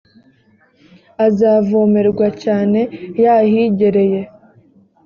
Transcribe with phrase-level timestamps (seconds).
[1.27, 2.79] azavomerwa cyane
[3.23, 4.21] yahigereye